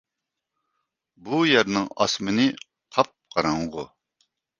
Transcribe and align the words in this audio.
بۇ 1.27 1.41
يەرنىڭ 1.49 1.85
ئاسمىنى 2.05 2.47
قاپقاراڭغۇ. 2.97 3.85